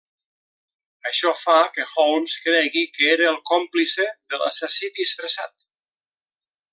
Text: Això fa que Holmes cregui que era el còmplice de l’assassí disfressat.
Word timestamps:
Això 1.09 1.33
fa 1.41 1.57
que 1.75 1.85
Holmes 1.91 2.33
cregui 2.47 2.85
que 2.97 3.11
era 3.17 3.27
el 3.35 3.39
còmplice 3.53 4.07
de 4.35 4.41
l’assassí 4.45 4.91
disfressat. 5.01 5.67